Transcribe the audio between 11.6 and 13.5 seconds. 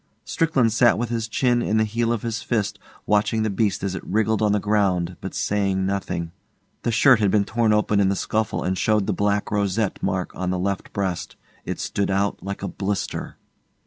It stood out like a blister.